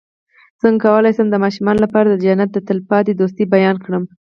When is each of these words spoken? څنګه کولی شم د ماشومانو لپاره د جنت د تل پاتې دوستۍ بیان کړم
څنګه 0.61 0.81
کولی 0.85 1.11
شم 1.15 1.27
د 1.31 1.35
ماشومانو 1.43 1.83
لپاره 1.85 2.07
د 2.09 2.15
جنت 2.23 2.49
د 2.53 2.57
تل 2.67 2.79
پاتې 2.91 3.11
دوستۍ 3.13 3.43
بیان 3.55 3.75
کړم 3.85 4.03